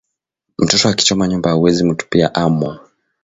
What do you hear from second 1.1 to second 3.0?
nyumba auwezi mutupia amo